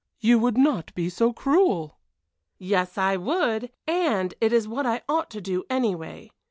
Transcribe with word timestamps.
"You 0.19 0.39
would 0.39 0.57
not 0.57 0.95
be 0.95 1.11
so 1.11 1.31
cruel!" 1.31 1.99
"Yes 2.57 2.97
I 2.97 3.17
would. 3.17 3.71
And 3.85 4.33
it 4.41 4.51
is 4.51 4.67
what 4.67 4.87
I 4.87 5.03
ought 5.07 5.29
to 5.29 5.41
do, 5.41 5.63
anyway. 5.69 6.31